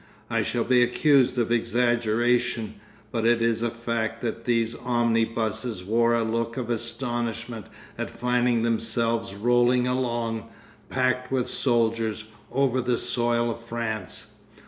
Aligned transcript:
I 0.31 0.41
shall 0.41 0.63
be 0.63 0.81
accused 0.81 1.37
of 1.37 1.51
exaggeration, 1.51 2.73
but 3.11 3.23
it 3.23 3.39
is 3.39 3.61
a 3.61 3.69
fact 3.69 4.21
that 4.23 4.45
these 4.45 4.73
omnibuses 4.73 5.83
wore 5.83 6.15
a 6.15 6.23
look 6.23 6.57
of 6.57 6.71
astonishment 6.71 7.67
at 7.99 8.09
finding 8.09 8.63
themselves 8.63 9.35
rolling 9.35 9.85
along, 9.85 10.49
packed 10.89 11.31
with 11.31 11.45
soldiers, 11.45 12.23
over 12.51 12.81
the 12.81 12.97
soil 12.97 13.51
of 13.51 13.61
France. 13.61 14.37